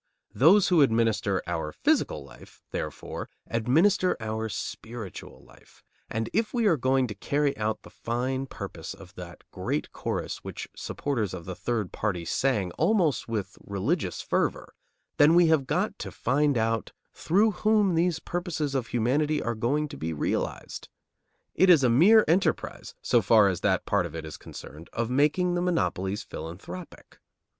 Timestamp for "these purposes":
17.93-18.73